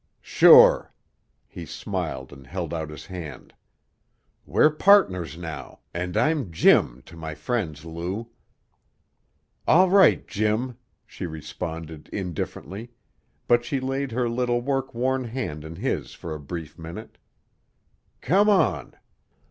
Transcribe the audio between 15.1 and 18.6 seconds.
hand in his for a brief minute. "Come